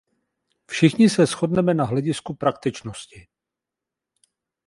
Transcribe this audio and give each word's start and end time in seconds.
Všichni 0.67 1.09
se 1.09 1.25
shodneme 1.27 1.73
na 1.73 1.85
hledisku 1.85 2.33
praktičnosti. 2.35 3.27